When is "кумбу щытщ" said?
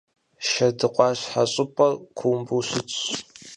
2.17-2.99